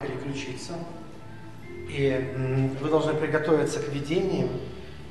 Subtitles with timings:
[0.00, 0.74] переключиться.
[1.88, 2.34] И
[2.80, 4.48] вы должны приготовиться к видениям,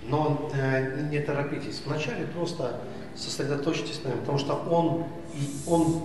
[0.07, 1.81] но э, не торопитесь.
[1.85, 2.79] Вначале просто
[3.13, 5.03] сосредоточьтесь на нем, потому что он,
[5.33, 6.03] и он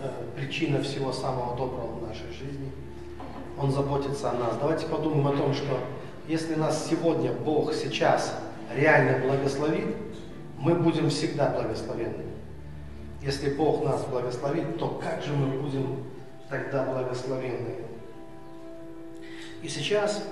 [0.00, 2.72] э, причина всего самого доброго в нашей жизни.
[3.56, 4.56] Он заботится о нас.
[4.58, 5.78] Давайте подумаем о том, что
[6.26, 8.36] если нас сегодня Бог сейчас
[8.74, 9.94] реально благословит,
[10.58, 12.24] мы будем всегда благословенны.
[13.22, 16.02] Если Бог нас благословит, то как же мы будем
[16.48, 17.83] тогда благословенны?
[19.64, 20.22] И сейчас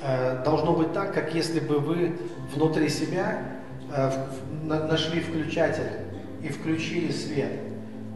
[0.00, 2.16] э, должно быть так, как если бы вы
[2.54, 3.42] внутри себя
[3.94, 5.90] э, в, на, нашли включатель
[6.42, 7.52] и включили свет.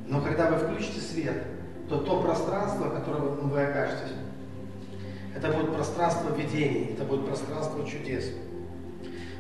[0.09, 1.42] Но когда вы включите свет,
[1.91, 4.14] то то пространство, в котором вы окажетесь,
[5.37, 8.30] это будет пространство видений, это будет пространство чудес.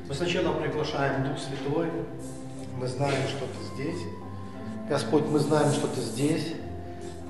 [0.06, 1.88] Мы сначала приглашаем Дух Святой,
[2.78, 4.02] мы знаем, что ты здесь.
[4.86, 6.52] Господь, мы знаем, что ты здесь.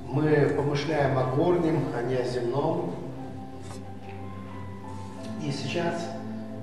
[0.07, 2.95] Мы помышляем о горнем, а не о земном.
[5.43, 6.07] И сейчас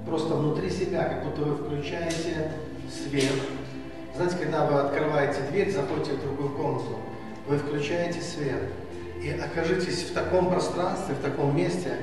[0.07, 2.53] просто внутри себя, как будто вы включаете
[2.89, 3.33] свет.
[4.15, 6.99] Знаете, когда вы открываете дверь, заходите в другую комнату,
[7.49, 8.63] вы включаете свет
[9.21, 11.97] и окажитесь в таком пространстве, в таком месте,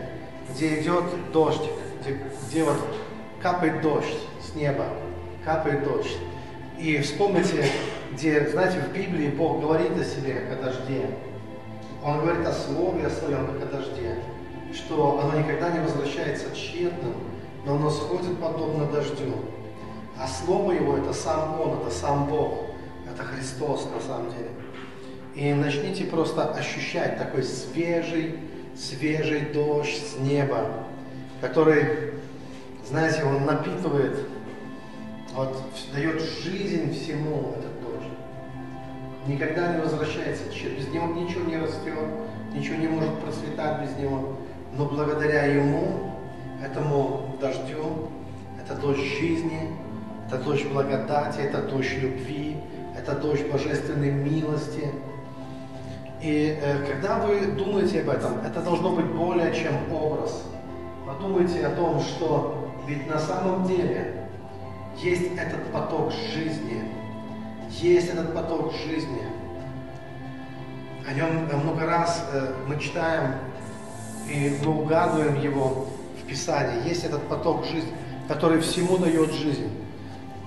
[0.50, 2.78] где идет дождик, где, где вот
[3.42, 4.86] капает дождь с неба,
[5.46, 6.18] капает дождь.
[6.78, 7.66] И вспомните,
[8.12, 11.09] где, знаете, в Библии Бог говорит о себе, о дожде.
[12.03, 14.16] Он говорит о слове о своем, как о дожде
[14.76, 17.14] что оно никогда не возвращается тщетным,
[17.66, 19.34] но оно сходит подобно дождю.
[20.18, 22.66] А Слово Его– это сам Он, это сам Бог,
[23.09, 24.50] это Христос на самом деле.
[25.36, 28.40] И начните просто ощущать такой свежий,
[28.76, 30.86] свежий дождь с неба,
[31.42, 32.14] который,
[32.88, 34.18] знаете, он напитывает,
[35.34, 35.62] вот,
[35.94, 38.12] дает жизнь всему этот дождь.
[39.28, 41.94] Никогда не возвращается, без него ничего не растет,
[42.53, 44.38] ничего не может процветать без него.
[44.78, 46.12] Но благодаря Ему,
[46.62, 48.09] этому дождю,
[48.59, 49.70] это дождь жизни,
[50.28, 52.58] это дождь благодати, это дождь любви,
[52.97, 54.91] это дождь божественной милости.
[56.22, 60.44] И э, когда вы думаете об этом, это должно быть более чем образ.
[61.06, 64.28] Подумайте о том, что ведь на самом деле
[64.97, 66.84] есть этот поток жизни,
[67.69, 69.22] есть этот поток жизни.
[71.07, 73.36] О нем много раз э, мы читаем
[74.30, 75.88] и мы угадываем его
[76.22, 76.88] в Писании.
[76.88, 77.91] Есть этот поток жизни,
[78.28, 79.69] который всему дает жизнь.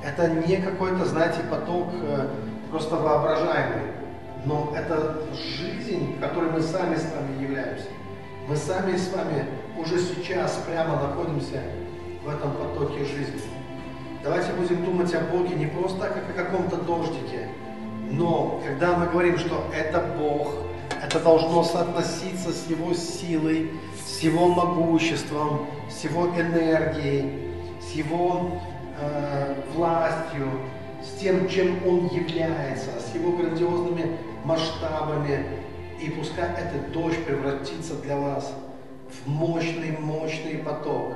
[0.05, 2.29] Это не какой-то, знаете, поток э,
[2.71, 3.93] просто воображаемый,
[4.45, 7.87] но это жизнь, которой мы сами с вами являемся.
[8.49, 9.45] Мы сами с вами
[9.79, 11.63] уже сейчас прямо находимся
[12.25, 13.41] в этом потоке жизни.
[14.23, 17.49] Давайте будем думать о Боге не просто как о каком-то дождике,
[18.11, 20.55] но когда мы говорим, что это Бог–
[21.03, 23.71] это должно соотноситься с его силой,
[24.05, 28.53] с его могуществом, с его энергией, с его
[29.01, 30.49] э, властью,
[31.03, 35.45] с тем, чем он является, с его грандиозными масштабами.
[36.01, 38.53] И пускай этот дождь превратится для вас
[39.11, 41.15] в мощный, мощный поток,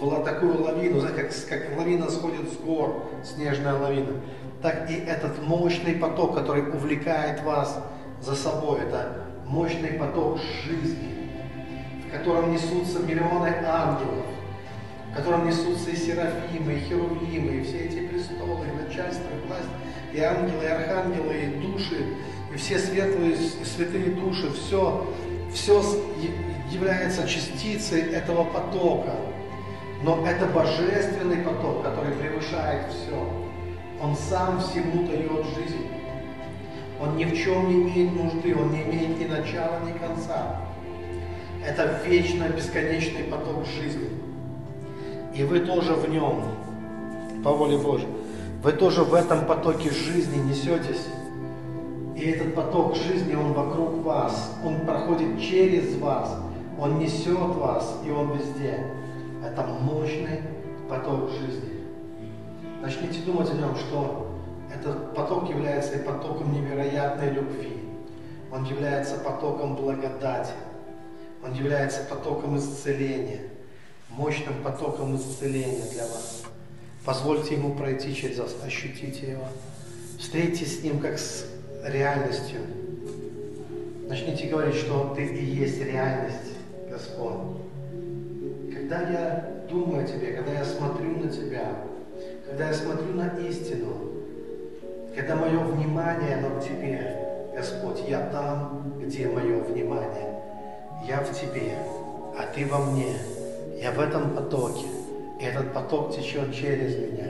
[0.00, 4.20] в такую лавину, знаете, как, как лавина сходит с гор, снежная лавина,
[4.62, 7.82] так и этот мощный поток, который увлекает вас
[8.20, 8.80] за собой.
[8.80, 11.30] Это мощный поток жизни,
[12.06, 14.26] в котором несутся миллионы ангелов,
[15.12, 19.68] в котором несутся и серафимы, и херувимы, и все эти престолы, и начальство, и власть,
[20.12, 22.04] и ангелы, и архангелы, и души,
[22.52, 25.06] и все светлые и святые души, все,
[25.52, 25.82] все
[26.70, 29.14] является частицей этого потока.
[30.02, 33.16] Но это божественный поток, который превышает все.
[34.00, 35.65] Он сам всему дает жизнь.
[37.06, 40.56] Он ни в чем не имеет нужды, он не имеет ни начала, ни конца.
[41.64, 44.08] Это вечный, бесконечный поток жизни.
[45.34, 46.42] И вы тоже в нем,
[47.44, 48.08] по воле Божьей.
[48.62, 51.06] Вы тоже в этом потоке жизни несетесь.
[52.16, 56.36] И этот поток жизни, он вокруг вас, он проходит через вас,
[56.78, 58.84] он несет вас, и он везде.
[59.44, 60.40] Это мощный
[60.88, 61.82] поток жизни.
[62.82, 64.25] Начните думать о нем, что
[64.74, 67.72] этот поток является потоком невероятной любви.
[68.52, 70.52] Он является потоком благодати.
[71.44, 73.40] Он является потоком исцеления,
[74.10, 76.42] мощным потоком исцеления для вас.
[77.04, 79.44] Позвольте ему пройти через вас, ощутите его.
[80.18, 81.46] Встретитесь с ним как с
[81.84, 82.60] реальностью.
[84.08, 86.54] Начните говорить, что ты и есть реальность,
[86.90, 87.58] Господь.
[88.72, 91.76] Когда я думаю о тебе, когда я смотрю на тебя,
[92.48, 94.15] когда я смотрю на истину,
[95.16, 97.26] когда мое внимание, оно к Тебе,
[97.56, 100.42] Господь, я там, где мое внимание.
[101.08, 101.72] я в тебе,
[102.38, 103.16] а ты во мне.
[103.80, 104.84] Я в этом потоке.
[105.40, 107.28] И этот поток течет через меня.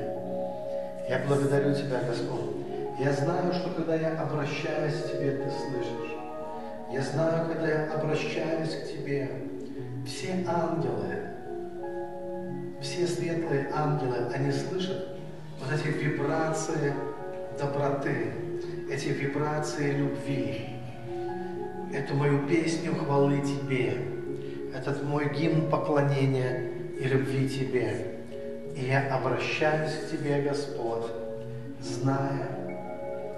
[1.09, 2.57] Я благодарю Тебя, Господь.
[2.99, 6.17] Я знаю, что когда я обращаюсь к Тебе, Ты слышишь.
[6.91, 9.31] Я знаю, когда я обращаюсь к Тебе,
[10.05, 11.19] все ангелы,
[12.81, 15.07] все светлые ангелы, они слышат
[15.61, 16.93] вот эти вибрации
[17.59, 18.33] доброты,
[18.91, 20.67] эти вибрации любви,
[21.93, 23.99] эту мою песню хвалы Тебе,
[24.75, 28.17] этот мой гимн поклонения и любви Тебе.
[28.75, 31.07] И я обращаюсь к Тебе, Господь,
[31.81, 32.49] зная,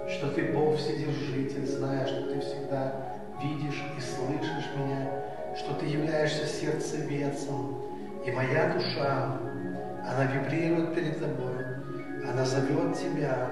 [0.09, 5.09] что Ты Бог Вседержитель, зная, что Ты всегда видишь и слышишь меня,
[5.57, 7.85] что Ты являешься сердцевецом,
[8.25, 9.39] и моя душа,
[10.05, 11.63] она вибрирует перед Тобой,
[12.29, 13.49] она зовет Тебя,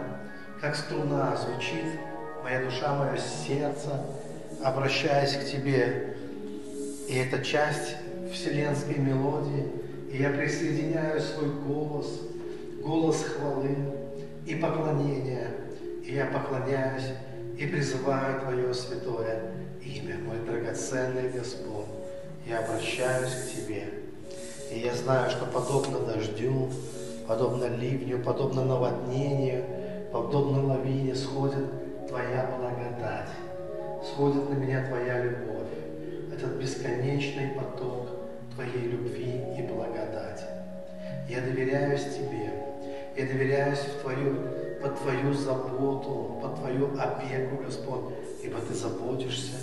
[0.61, 1.99] как струна звучит
[2.43, 4.03] моя душа, мое сердце,
[4.63, 6.15] обращаясь к Тебе.
[7.07, 7.95] И это часть
[8.31, 9.67] вселенской мелодии,
[10.11, 12.21] и я присоединяю свой голос,
[12.81, 13.75] голос хвалы
[14.45, 15.47] и поклонения,
[16.03, 17.11] и я поклоняюсь
[17.57, 19.41] и призываю Твое святое
[19.83, 21.85] имя, мой драгоценный Господь.
[22.47, 23.83] Я обращаюсь к Тебе.
[24.71, 26.69] И я знаю, что подобно дождю,
[27.27, 29.63] подобно ливню, подобно наводнению,
[30.17, 33.29] подобно лавине сходит Твоя благодать,
[34.03, 35.67] сходит на меня Твоя любовь,
[36.33, 38.07] этот бесконечный поток
[38.55, 40.45] Твоей любви и благодати.
[41.29, 42.51] Я доверяюсь Тебе,
[43.15, 44.37] я доверяюсь в Твою,
[44.81, 49.57] под Твою заботу, под Твою опеку, Господь, ибо Ты заботишься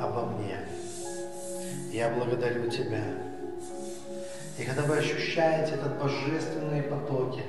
[0.00, 0.58] обо мне.
[1.90, 3.02] Я благодарю Тебя.
[4.58, 7.42] И когда вы ощущаете этот божественные потоки,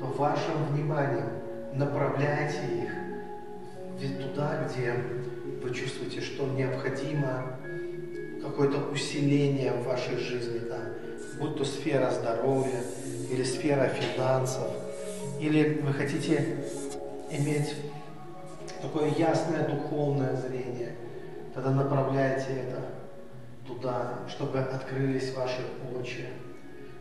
[0.00, 1.43] то вашим вниманием
[1.74, 4.94] направляйте их туда, где
[5.62, 7.58] вы чувствуете, что необходимо
[8.42, 10.80] какое-то усиление в вашей жизни, там,
[11.38, 12.82] будь то сфера здоровья
[13.30, 14.68] или сфера финансов,
[15.40, 16.64] или вы хотите
[17.30, 17.74] иметь
[18.80, 20.94] такое ясное духовное зрение,
[21.54, 22.82] тогда направляйте это
[23.66, 25.62] туда, чтобы открылись ваши
[25.98, 26.26] очи,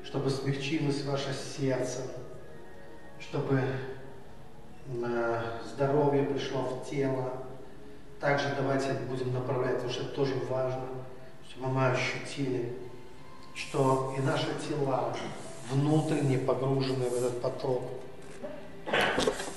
[0.04, 2.00] чтобы смягчилось ваше сердце,
[3.20, 3.60] чтобы
[5.74, 7.34] здоровье пришло в тело.
[8.20, 10.86] Также давайте будем направлять, потому что это тоже важно,
[11.50, 12.74] чтобы мы ощутили,
[13.54, 15.16] что и наши тела
[15.70, 17.84] внутренне погружены в этот поток.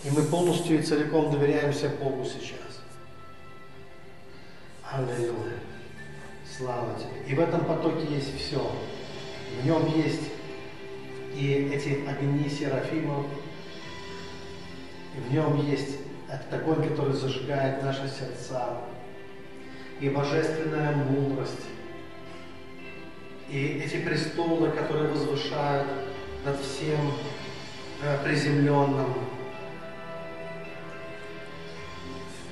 [0.05, 2.83] И мы полностью и целиком доверяемся Богу сейчас.
[4.91, 5.61] Аллилуйя.
[6.57, 7.33] Слава Тебе.
[7.33, 8.65] И в этом потоке есть все.
[9.61, 10.31] В нем есть
[11.35, 13.27] и эти огни серафимов,
[15.17, 15.97] и в нем есть
[16.29, 18.79] этот огонь, который зажигает наши сердца,
[20.01, 21.67] и божественная мудрость,
[23.49, 25.87] и эти престолы, которые возвышают
[26.45, 26.99] над всем
[28.03, 29.15] э, приземленным,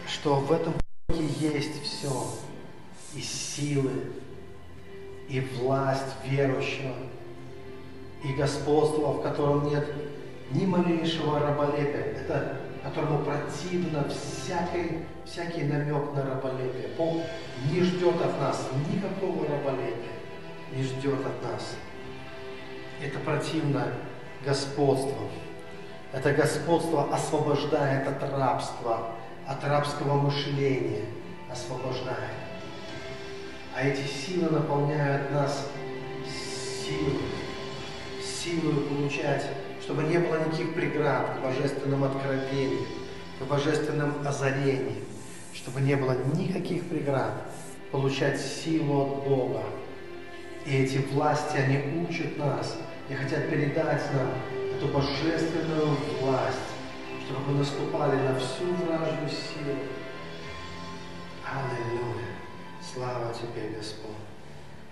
[0.06, 0.74] что в этом
[1.08, 2.26] есть все,
[3.14, 3.92] и силы,
[5.28, 6.94] и власть верующего,
[8.24, 9.86] и господство, в котором нет
[10.50, 12.16] ни малейшего раболепия.
[12.20, 16.88] Это которому противно всякий, всякий намек на раболепие.
[16.98, 17.22] Бог
[17.72, 20.14] не ждет от нас никакого раболепия
[20.72, 21.76] не ждет от нас.
[23.00, 23.86] Это противно
[24.44, 25.30] господству.
[26.12, 29.10] Это господство освобождает от рабства,
[29.46, 31.06] от рабского мышления,
[31.50, 32.18] освобождает.
[33.74, 35.68] А эти силы наполняют нас
[36.24, 37.22] силой,
[38.22, 39.50] силой получать,
[39.84, 42.86] чтобы не было никаких преград к божественным откровениям,
[43.38, 45.04] к божественным озарениям,
[45.52, 47.32] чтобы не было никаких преград
[47.92, 49.62] получать силу от Бога,
[50.64, 52.78] и эти власти, они учат нас
[53.10, 54.30] и хотят передать нам
[54.74, 56.56] эту божественную власть,
[57.26, 59.76] чтобы мы наступали на всю вражью силу.
[61.44, 62.24] Аллилуйя!
[62.80, 64.10] Слава Тебе, Господь!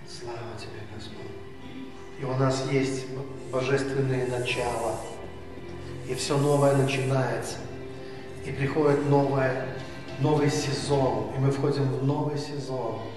[0.06, 1.51] Слава Тебе, Господь!
[2.22, 3.04] И у нас есть
[3.50, 4.96] божественные начала,
[6.08, 7.56] и все новое начинается,
[8.46, 9.66] и приходит новое,
[10.20, 13.00] новый сезон, и мы входим в новый сезон–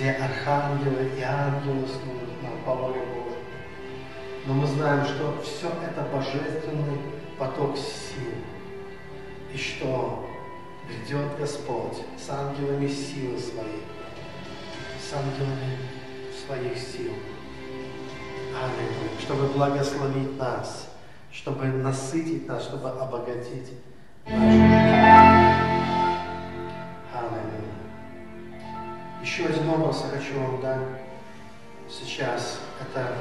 [0.00, 3.38] где архангелы и ангелы служат нам по воле Божьей.
[4.46, 6.98] Но мы знаем, что все это божественный
[7.38, 8.32] поток сил,
[9.52, 10.26] и что
[10.88, 13.84] грядет Господь с ангелами силы своей,
[14.98, 15.76] с ангелами
[16.46, 17.12] своих сил.
[18.54, 19.20] Аллилуйя.
[19.20, 20.88] Чтобы благословить нас,
[21.32, 23.72] чтобы насытить нас, чтобы обогатить
[24.26, 24.38] нашу.
[27.14, 27.70] Аллилуйя.
[29.22, 30.80] Еще один образ я хочу вам дать
[31.88, 32.58] сейчас.
[32.80, 33.14] Это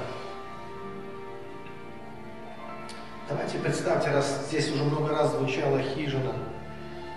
[3.30, 6.34] Давайте представьте, раз здесь уже много раз звучала хижина,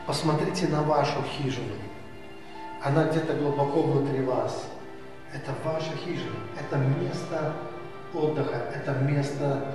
[0.06, 1.72] посмотрите на вашу хижину.
[2.84, 4.66] Она где-то глубоко внутри вас.
[5.32, 7.54] Это ваша хижина, это место
[8.14, 9.74] отдыха, это место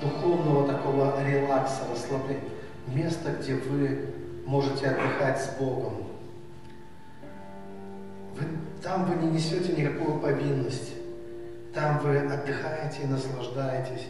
[0.00, 2.42] духовного такого релакса, расслабления.
[2.88, 4.12] Место, где вы
[4.44, 6.04] можете отдыхать с Богом.
[8.36, 8.46] Вы,
[8.82, 10.94] там вы не несете никакую повинность.
[11.72, 14.08] Там вы отдыхаете и наслаждаетесь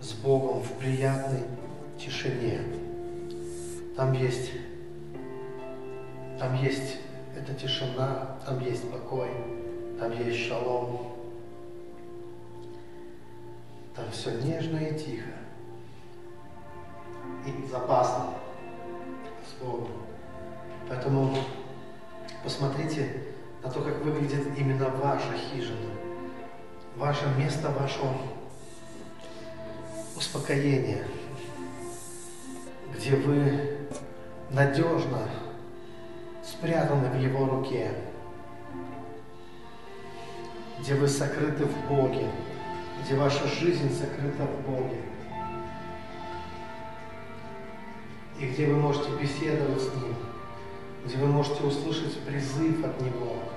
[0.00, 1.42] с Богом в приятной
[1.98, 2.60] тишине.
[3.96, 4.52] Там есть,
[6.38, 6.98] там есть
[7.36, 9.28] эта тишина, там есть покой,
[9.98, 11.09] там есть шалом.
[14.00, 15.28] Там все нежно и тихо.
[17.46, 18.30] И безопасно
[19.46, 19.88] с Богом.
[20.88, 21.36] Поэтому
[22.42, 23.24] посмотрите
[23.62, 25.90] на то, как выглядит именно ваша хижина,
[26.96, 28.16] ваше место вашего
[30.16, 31.04] успокоения,
[32.94, 33.76] где вы
[34.48, 35.28] надежно
[36.42, 37.92] спрятаны в Его руке,
[40.78, 42.26] где вы сокрыты в Боге,
[43.02, 45.00] где ваша жизнь сокрыта в Боге,
[48.38, 50.14] и где вы можете беседовать с Ним,
[51.04, 53.36] где вы можете услышать призыв от Него–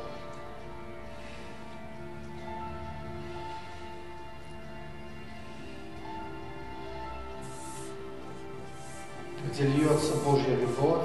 [9.53, 11.03] где льется Божья любовь,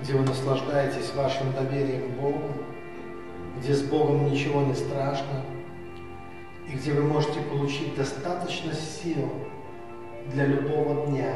[0.00, 2.52] где вы наслаждаетесь вашим доверием Богу,
[3.56, 5.44] где с Богом ничего не страшно,
[6.68, 9.30] и где вы можете получить достаточно сил
[10.26, 11.34] для любого дня.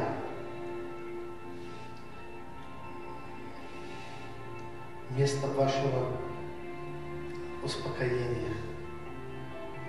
[5.17, 6.07] Место вашего
[7.63, 8.53] успокоения,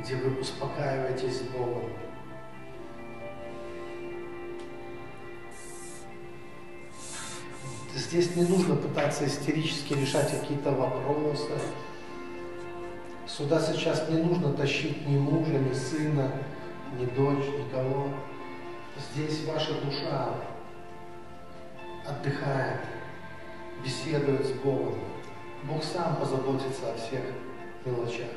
[0.01, 1.91] где вы успокаиваетесь с Богом.
[7.95, 11.53] Здесь не нужно пытаться истерически решать какие-то вопросы.
[13.37, 16.31] Сюда сейчас не нужно тащить ни мужа, ни сына,
[16.97, 18.11] ни дочь, никого.
[18.97, 20.35] Здесь ваша душа
[22.07, 22.79] отдыхает,
[23.83, 24.95] беседует с Богом.
[25.65, 27.23] Бог сам позаботится о всех
[27.85, 28.31] мелочах.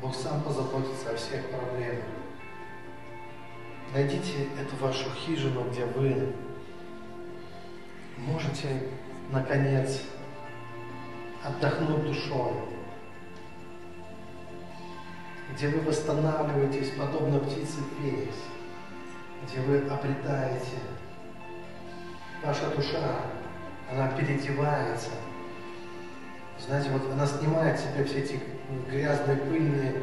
[0.00, 2.02] Бог сам позаботится о всех проблемах.
[3.92, 6.32] Найдите эту вашу хижину, где вы
[8.16, 8.88] можете,
[9.30, 10.00] наконец,
[11.44, 12.71] отдохнуть душой,
[15.54, 18.36] где вы восстанавливаетесь, подобно птице Феникс,
[19.44, 20.78] где вы обретаете,
[22.44, 23.16] ваша душа,
[23.90, 25.10] она переодевается.
[26.58, 28.40] Знаете, вот она снимает с себя все эти
[28.90, 29.94] грязные, пыльные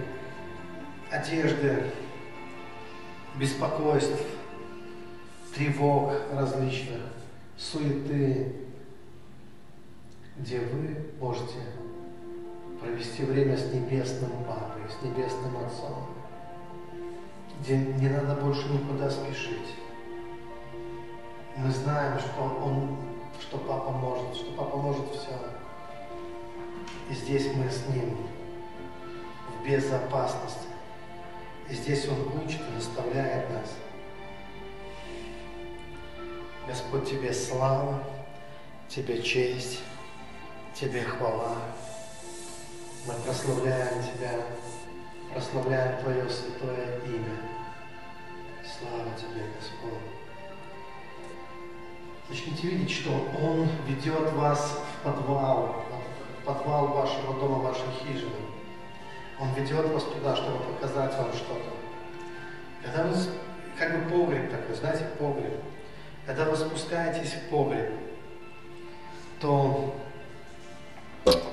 [1.11, 1.91] одежды,
[3.35, 4.21] беспокойств,
[5.55, 7.01] тревог различных–
[7.59, 8.55] суеты,
[10.37, 11.57] где вы можете
[12.79, 16.05] провести время с небесным Папой, с небесным Отцом,
[17.61, 19.75] где не надо больше никуда спешить.
[21.57, 22.97] Мы знаем, что Он,
[23.39, 25.37] что Папа может, что Папа может все.
[27.09, 28.15] И здесь мы с Ним
[29.47, 30.67] в безопасности.
[31.69, 33.69] И здесь Он учит и наставляет нас–
[36.69, 38.03] Господь, Тебе слава,
[38.87, 39.79] Тебе честь,
[40.75, 41.57] Тебе хвала.
[43.07, 44.31] Мы прославляем Тебя,
[45.33, 47.37] прославляем Твое святое имя.
[48.63, 49.93] Слава Тебе, Господь.
[52.29, 55.85] Начните видеть, что Он ведет вас в подвал,
[56.41, 58.31] в подвал вашего дома, вашей хижины.
[59.39, 61.71] Он ведет вас туда, чтобы показать вам что-то.
[62.83, 63.15] Когда вы,
[63.77, 65.63] как бы погреб такой, знаете, погреб,
[66.25, 67.93] когда вы спускаетесь в погреб,
[69.39, 69.95] то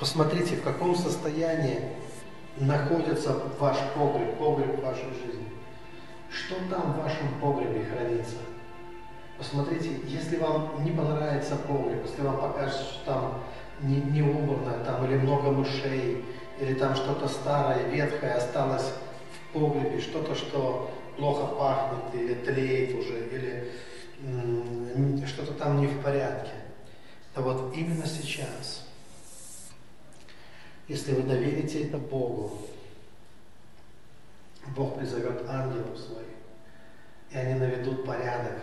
[0.00, 1.80] посмотрите, в каком состоянии
[2.58, 5.48] находится ваш погреб, погреб вашей жизни.
[6.30, 8.36] Что там в вашем погребе хранится?
[9.38, 13.42] Посмотрите, если вам не понравится погреб, если вам покажется, что там
[13.82, 16.24] не, не убрано, там или много мышей,
[16.58, 18.92] или там что-то старое, ветхое осталось
[19.32, 23.72] в погребе, что-то, что плохо пахнет, или тлеет уже, или
[25.26, 26.52] что-то там не в порядке,
[27.34, 28.85] то вот именно сейчас,
[30.88, 32.58] если вы доверите это Богу,
[34.76, 36.26] Бог призовет ангелов своих,
[37.30, 38.58] и они наведут порядок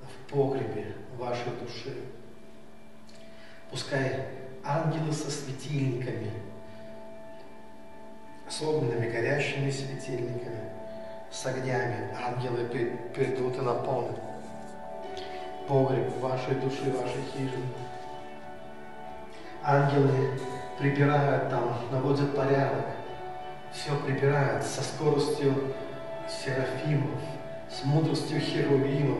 [0.00, 1.96] в погребе вашей души.
[3.70, 4.26] Пускай
[4.64, 6.30] ангелы со светильниками,
[8.48, 10.70] с огненными горящими светильниками,
[11.30, 12.14] с огнями.
[12.14, 12.66] Ангелы
[13.14, 14.20] придут и наполнят
[15.68, 17.66] погреб вашей души, вашей хижины.
[19.62, 20.38] Ангелы
[20.78, 22.86] прибирают там, наводят порядок,
[23.72, 25.74] все прибирают со скоростью
[26.28, 27.20] серафимов,
[27.70, 29.18] с мудростью херувимов.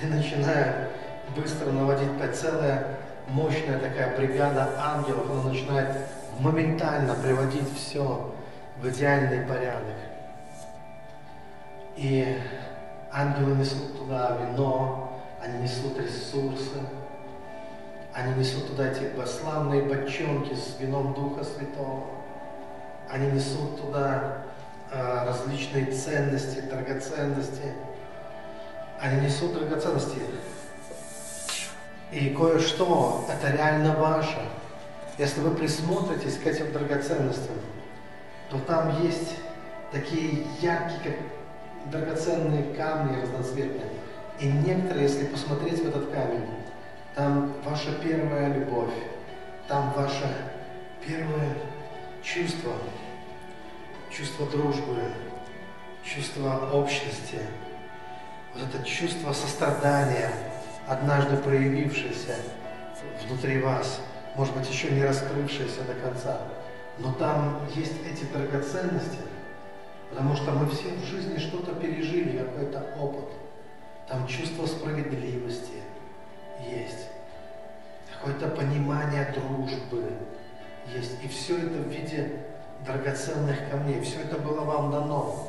[0.00, 0.90] Они начинают
[1.36, 5.96] быстро наводить по целая мощная такая бригада ангелов, она начинает
[6.38, 8.32] моментально приводить все
[8.80, 9.96] в идеальный порядок.
[11.96, 12.38] И
[13.12, 16.78] ангелы несут туда вино, они несут ресурсы,
[18.14, 22.04] они несут туда эти славные бочонки с вином Духа Святого.
[23.08, 24.44] Они несут туда
[24.90, 27.72] э, различные ценности, драгоценности.
[29.00, 30.18] Они несут драгоценности.
[32.10, 34.42] И кое-что это реально ваше.
[35.16, 37.56] Если вы присмотритесь к этим драгоценностям,
[38.50, 39.36] то там есть
[39.90, 43.88] такие яркие, как драгоценные камни разноцветные.
[44.40, 46.46] И некоторые, если посмотреть в этот камень,
[47.14, 48.94] там ваша первая любовь,
[49.68, 50.34] там ваше
[51.06, 51.56] первое
[52.22, 52.72] чувство,
[54.10, 55.02] чувство дружбы,
[56.04, 57.38] чувство общности,
[58.54, 60.30] вот это чувство сострадания,
[60.86, 62.36] однажды проявившееся
[63.26, 64.00] внутри вас,
[64.36, 66.38] может быть, еще не раскрывшееся до конца.
[66.98, 69.18] Но там есть эти драгоценности,
[70.10, 73.30] потому что мы все в жизни что-то пережили, какой-то опыт.
[74.08, 75.82] Там чувство справедливости,
[76.70, 77.08] есть.
[78.12, 80.12] Какое-то понимание дружбы
[80.94, 81.22] есть.
[81.22, 82.40] И все это в виде
[82.86, 84.00] драгоценных камней.
[84.00, 85.48] Все это было вам дано.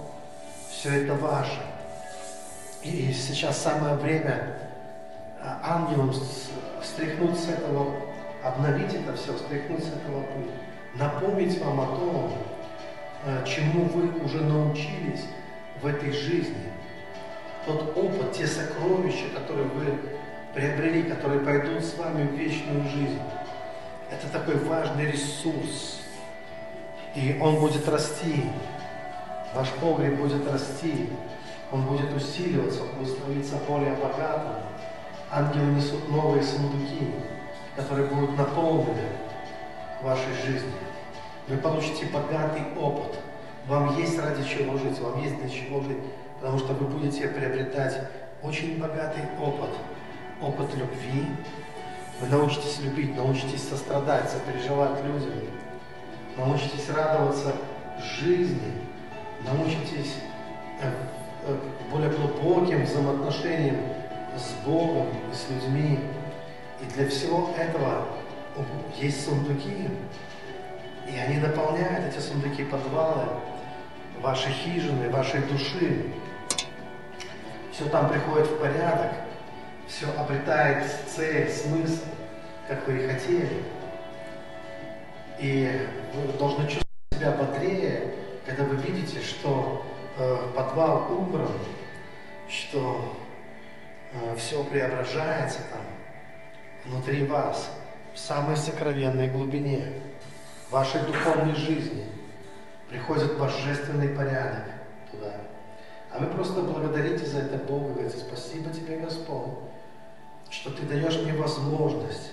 [0.69, 1.61] Все это ваше.
[2.83, 4.57] И сейчас самое время
[5.41, 6.13] а, ангелам
[6.83, 7.95] стряхнуть с этого,
[8.43, 10.51] обновить это все, стряхнуть с этого путь.
[10.95, 12.33] Напомнить вам о том,
[13.25, 15.25] а, чему вы уже научились
[15.81, 16.71] в этой жизни.
[17.65, 19.97] Тот опыт, те сокровища, которые вы
[20.53, 23.19] приобрели, которые пойдут с вами в вечную жизнь.
[24.11, 26.01] Это такой важный ресурс.
[27.15, 28.43] И он будет расти.
[29.53, 31.09] Ваш погреб будет расти.
[31.71, 34.63] Он будет усиливаться, он будет становиться более богатым.
[35.31, 37.11] Ангелы несут новые сундуки,
[37.75, 39.07] которые будут наполнены
[40.03, 40.71] вашей жизни.
[41.47, 43.19] Вы получите богатый опыт.
[43.67, 45.97] Вам есть ради чего жить, вам есть для чего жить,
[46.39, 48.07] потому что вы будете приобретать
[48.43, 49.69] очень богатый опыт–
[50.43, 51.25] опыт любви,
[52.19, 55.31] вы научитесь любить, научитесь сострадать, сопереживать людям,
[56.37, 57.55] научитесь радоваться
[58.19, 58.73] жизни,
[59.43, 60.15] научитесь
[60.81, 60.91] э,
[61.47, 61.57] э,
[61.91, 63.77] более глубоким взаимоотношениям
[64.35, 65.99] с Богом и с людьми.
[66.81, 68.05] И для всего этого
[68.99, 69.89] есть сундуки,
[71.09, 73.25] и они наполняют эти сундуки подвалы,
[74.21, 76.05] ваши хижины, вашей души.
[77.71, 79.13] Все там приходит в порядок
[79.87, 82.05] все обретает цель, смысл,
[82.67, 83.63] как вы и хотели.
[85.39, 88.13] И вы должны чувствовать себя бодрее,
[88.45, 89.85] когда вы видите, что
[90.17, 91.51] э, подвал убран,
[92.47, 93.15] что
[94.13, 95.81] э, все преображается там,
[96.85, 97.71] внутри вас,
[98.13, 99.93] в самой сокровенной глубине
[100.69, 102.05] вашей духовной жизни.
[102.89, 104.65] Приходит божественный порядок
[105.11, 105.33] туда.
[106.11, 109.72] А вы просто благодарите за это Бога, говорите, спасибо тебе, Господь
[110.53, 112.31] что ты даешь мне возможность,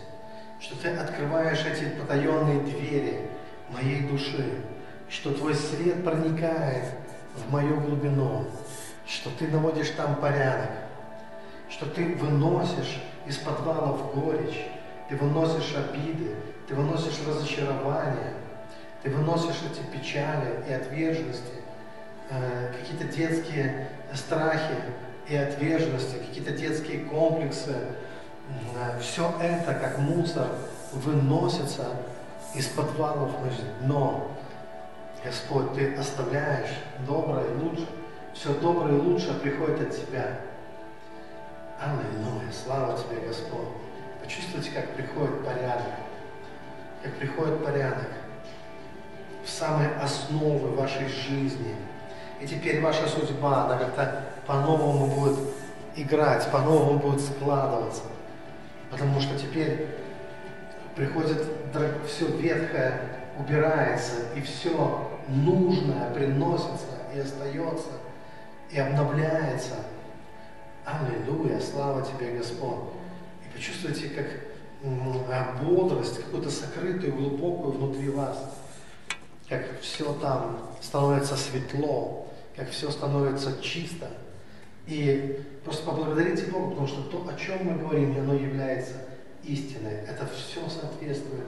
[0.61, 3.31] что ты открываешь эти потаенные двери
[3.71, 4.61] моей души,
[5.09, 6.85] что твой свет проникает
[7.35, 8.45] в мою глубину,
[9.07, 10.71] что ты наводишь там порядок,
[11.71, 14.67] что ты выносишь из подвалов горечь,
[15.09, 16.35] ты выносишь обиды,
[16.69, 18.35] ты выносишь разочарование,
[19.03, 21.55] ты выносишь эти печали и отверженности,
[22.29, 24.75] э, какие-то детские страхи
[25.27, 27.75] и отверженности, какие-то детские комплексы,
[29.01, 30.47] все это, как мусор,
[30.93, 31.87] выносится
[32.55, 33.71] из подвалов жизни.
[33.83, 34.31] Но,
[35.25, 36.71] Господь, Ты оставляешь
[37.07, 37.87] доброе и лучшее.
[38.35, 40.41] Все доброе и лучшее приходит от Тебя.
[41.81, 43.69] Аллилуйя, слава Тебе, Господь.
[44.23, 45.95] Почувствуйте, как приходит порядок.
[47.03, 48.09] Как приходит порядок
[49.45, 51.75] в самые основы вашей жизни.
[52.41, 55.39] И теперь ваша судьба, она как-то по-новому будет
[55.97, 58.03] играть, по-новому будет складываться.
[58.91, 59.87] Потому что теперь
[60.97, 61.43] приходит
[62.07, 63.01] все ветхое,
[63.39, 67.91] убирается, и все нужное приносится и остается,
[68.71, 69.77] и обновляется.
[70.85, 72.81] Аллилуйя, слава тебе, Господь.
[73.45, 74.27] И почувствуйте, как
[75.63, 78.57] бодрость, какую-то сокрытую, глубокую внутри вас.
[79.49, 84.09] Как все там становится светло, как все становится чисто.
[84.87, 88.95] И просто поблагодарите Бога, потому что то, о чем мы говорим, оно является
[89.45, 90.01] истиной.
[90.09, 91.45] Это все соответствует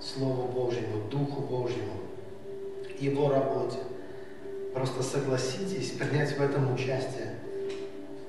[0.00, 1.94] Слову Божьему, Духу Божьему,
[2.98, 3.78] Его работе.
[4.74, 7.36] Просто согласитесь принять в этом участие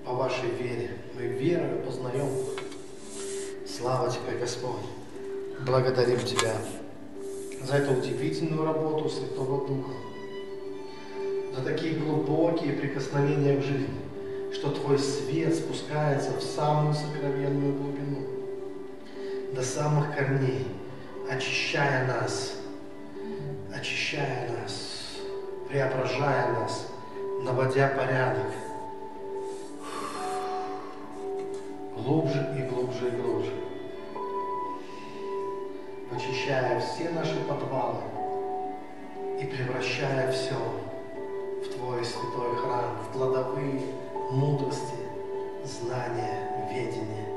[0.05, 0.91] по вашей вере.
[1.15, 2.29] Мы верою познаем.
[3.67, 4.81] Слава Тебе, Господь.
[5.65, 6.55] Благодарим Тебя
[7.63, 9.91] за эту удивительную работу Святого Духа,
[11.55, 14.00] за такие глубокие прикосновения к жизни,
[14.53, 18.27] что Твой свет спускается в самую сокровенную глубину,
[19.53, 20.67] до самых корней,
[21.29, 22.55] очищая нас,
[23.73, 25.17] очищая нас,
[25.69, 26.87] преображая нас,
[27.43, 28.47] наводя порядок,
[31.95, 33.53] глубже и глубже и глубже,
[36.13, 38.01] очищая все наши подвалы
[39.39, 40.55] и превращая все
[41.63, 43.81] в Твой святой храм, в кладовые
[44.31, 44.95] мудрости,
[45.65, 47.27] знания, ведения,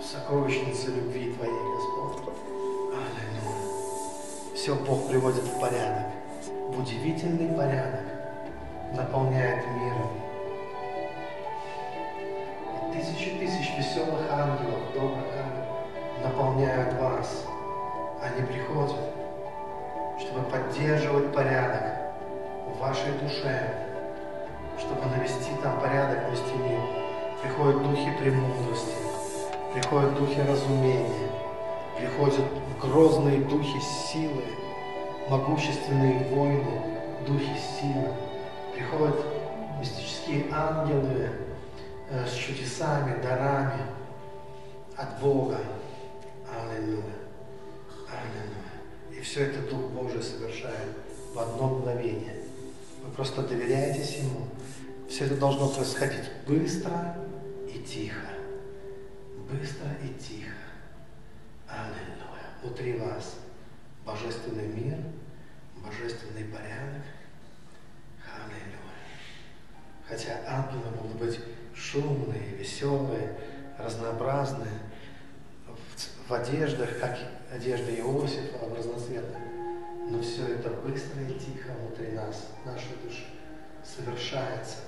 [0.00, 2.34] в сокровищнице любви Твоей, Господь.
[2.92, 4.54] Аллилуйя.
[4.54, 6.08] Все Бог приводит в порядок,
[6.68, 8.04] в удивительный порядок,
[8.96, 10.10] наполняет миром,
[12.92, 15.72] тысячи тысяч веселых ангелов, добрых ангелов
[16.22, 17.44] наполняют вас.
[18.20, 18.96] Они приходят,
[20.18, 22.14] чтобы поддерживать порядок
[22.66, 23.81] в вашей душе,
[24.82, 26.80] чтобы навести там порядок, навести мир.
[27.42, 28.94] Приходят духи премудрости,
[29.72, 31.30] приходят духи разумения,
[31.96, 32.44] приходят
[32.80, 34.44] грозные духи силы,
[35.28, 36.82] могущественные воины,
[37.26, 38.08] духи силы.
[38.74, 39.16] Приходят
[39.80, 41.30] мистические ангелы,
[42.14, 43.86] Э, с чудесами, дарами
[44.98, 45.58] от Бога.
[46.46, 47.02] Аллилуйя.
[48.06, 49.18] Аллилуйя.
[49.18, 50.90] И все это Дух Божий совершает
[51.32, 52.41] в одно мгновение.
[53.02, 54.46] Вы просто доверяетесь Ему.
[55.08, 57.16] Все это должно происходить быстро
[57.68, 58.28] и тихо.
[59.50, 60.54] Быстро и тихо.
[61.68, 62.46] Аллилуйя.
[62.62, 63.36] Внутри вас
[64.06, 64.98] божественный мир,
[65.84, 67.02] божественный порядок.
[68.24, 68.72] Аллилуйя.
[70.08, 71.40] Хотя ангелы могут быть
[71.74, 73.36] шумные, веселые,
[73.78, 74.78] разнообразные,
[75.66, 77.18] в, в одеждах, как
[77.52, 79.51] одежда Иосифа, разноцветных.
[80.10, 83.24] Но все это быстро и тихо внутри нас, нашей души,
[83.84, 84.78] совершается.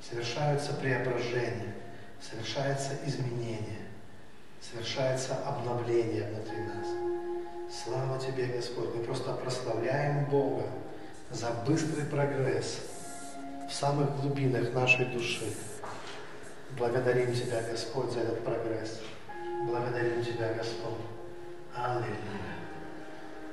[0.00, 1.74] Совершаются преображения,
[2.20, 3.86] совершается изменение,
[4.60, 6.86] совершается обновление внутри нас.
[7.68, 8.94] Слава Тебе, Господь!
[8.94, 10.66] Мы просто прославляем Бога
[11.30, 12.80] за быстрый прогресс
[13.68, 15.52] в самых глубинах нашей души.
[16.78, 19.00] Благодарим Тебя, Господь, за этот прогресс.
[19.66, 21.00] Благодарим Тебя, Господь.
[21.74, 22.55] Аллилуйя.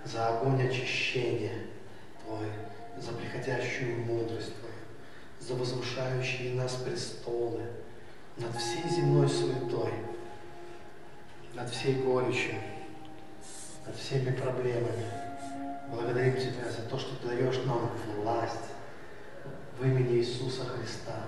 [0.06, 1.54] За огонь очищения
[2.24, 2.48] Твой,
[2.98, 4.74] за приходящую мудрость Твою,
[5.40, 7.62] за возвышающие нас престолы
[8.38, 9.94] над всей земной суетой,
[11.54, 12.56] над всей горечью,
[13.86, 15.06] над всеми проблемами.
[15.90, 18.72] Благодарим Тебя за то, что Ты даешь нам власть
[19.80, 21.26] в имени Иисуса Христа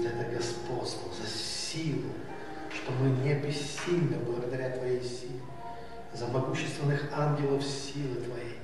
[0.00, 2.10] за это господство, за силу,
[2.72, 5.40] что мы не бессильны благодаря Твоей силе,
[6.12, 8.58] за могущественных ангелов силы Твоей.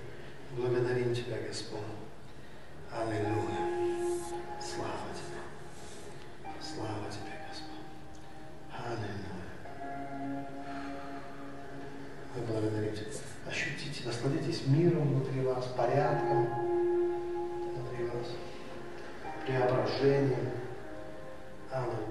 [0.57, 1.81] Благодарим Тебя, Господь.
[2.91, 4.03] Аллилуйя.
[4.61, 5.41] Слава Тебе.
[6.61, 7.87] Слава Тебе, Господь.
[8.73, 9.33] Аллилуйя.
[12.35, 12.93] Мы благодарим.
[13.47, 16.47] Ощутите, насладитесь миром внутри вас, порядком
[17.75, 18.29] внутри вас,
[19.45, 20.53] преображением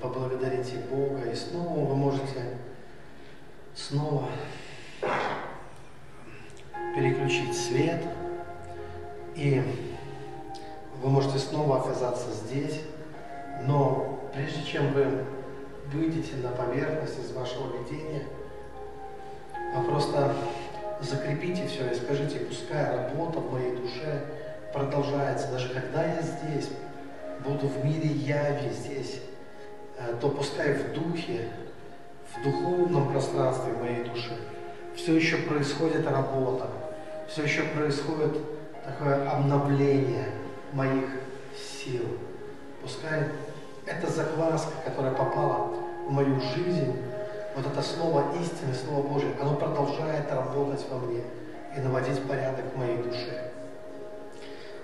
[0.02, 2.58] поблагодарите Бога, и снова вы можете
[3.76, 4.28] снова
[6.96, 8.02] переключить свет,
[9.36, 9.62] и
[11.02, 12.82] вы можете снова оказаться здесь,
[13.66, 15.26] но прежде чем вы
[15.94, 18.24] выйдете на поверхность из вашего видения,
[19.76, 20.34] вы просто
[21.02, 24.26] закрепите все и скажите, пускай работа в моей душе
[24.74, 26.70] продолжается, даже когда я здесь,
[27.46, 29.22] буду в мире яви здесь,
[30.08, 31.50] Э, то пускай в духе,
[32.34, 34.36] в духовном пространстве моей души
[34.96, 36.68] все еще происходит работа,
[37.32, 38.38] все еще происходит
[38.84, 40.28] такое обновление
[40.74, 41.06] моих
[41.56, 42.06] сил.
[42.82, 43.30] Пускай
[43.86, 45.72] эта закваска, которая попала
[46.08, 46.94] в мою жизнь,
[47.56, 51.22] вот это слово истины, слово Божье, оно продолжает работать во мне
[51.76, 53.52] и наводить порядок в моей душе.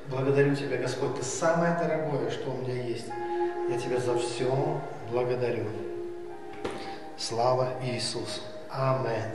[0.09, 3.07] Благодарю Тебя, Господь, Ты самое дорогое, что у меня есть.
[3.69, 4.79] Я Тебя за все
[5.11, 5.65] благодарю.
[7.17, 8.41] Слава Иисусу!
[8.69, 9.31] Амен.